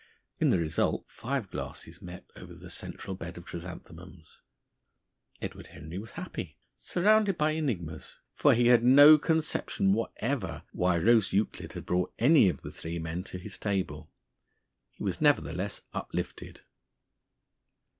In 0.39 0.49
the 0.49 0.57
result, 0.57 1.05
five 1.07 1.51
glasses 1.51 2.01
met 2.01 2.25
over 2.35 2.55
the 2.55 2.71
central 2.71 3.13
bed 3.15 3.37
of 3.37 3.45
chrysanthemums. 3.45 4.41
Edward 5.43 5.67
Henry 5.67 5.99
was 5.99 6.13
happy. 6.17 6.57
Surrounded 6.73 7.37
by 7.37 7.51
enigmas, 7.53 8.17
for 8.33 8.55
he 8.55 8.65
had 8.65 8.83
no 8.83 9.19
conception 9.19 9.93
whatever 9.93 10.63
why 10.71 10.97
Rose 10.97 11.33
Euclid 11.33 11.73
had 11.73 11.85
brought 11.85 12.15
any 12.17 12.49
of 12.49 12.63
the 12.63 12.71
three 12.71 12.97
men 12.97 13.23
to 13.25 13.37
his 13.37 13.59
table, 13.59 14.09
he 14.93 15.03
was 15.03 15.21
nevertheless 15.21 15.81
uplifted. 15.93 16.61